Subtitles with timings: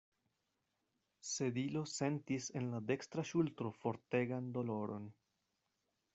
[1.31, 5.07] Sedilo sentis en la dekstra ŝultro fortegan doloron.